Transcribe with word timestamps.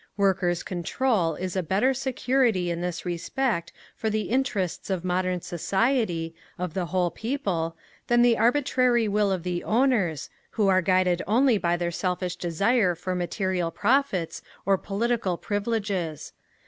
Workers' 0.17 0.63
Control 0.63 1.35
is 1.35 1.55
a 1.55 1.61
better 1.61 1.93
security 1.93 2.71
in 2.71 2.81
this 2.81 3.05
respect 3.05 3.71
for 3.95 4.09
the 4.09 4.29
interests 4.31 4.89
of 4.89 5.05
modern 5.05 5.41
society, 5.41 6.33
of 6.57 6.73
the 6.73 6.87
whole 6.87 7.11
people, 7.11 7.77
than 8.07 8.23
the 8.23 8.35
arbitrary 8.35 9.07
will 9.07 9.31
of 9.31 9.43
the 9.43 9.63
owners, 9.63 10.31
who 10.49 10.67
are 10.69 10.81
guided 10.81 11.21
only 11.27 11.59
by 11.59 11.77
their 11.77 11.91
selfish 11.91 12.35
desire 12.35 12.95
for 12.95 13.13
material 13.13 13.69
profits 13.69 14.41
or 14.65 14.75
political 14.75 15.37
privileges. 15.37 16.33